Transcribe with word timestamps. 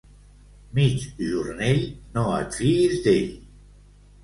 Migjornell, 0.79 1.85
no 2.17 2.25
et 2.39 2.59
fiïs 2.63 2.99
d'ell. 3.07 3.31